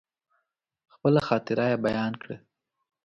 [0.93, 2.35] خپله خاطره يې بيان کړه.